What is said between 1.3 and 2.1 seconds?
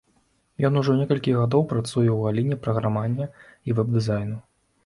гадоў працуе